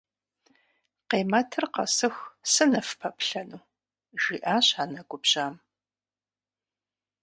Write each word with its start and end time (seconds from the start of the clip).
-Къемэтыр 1.09 1.65
къэсыху 1.73 2.33
сыныфпэплъэну?- 2.51 3.67
жиӏащ 4.21 4.67
анэ 4.83 5.01
губжьам. 5.09 5.55